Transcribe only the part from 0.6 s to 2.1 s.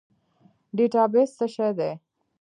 ډیټابیس څه شی دی؟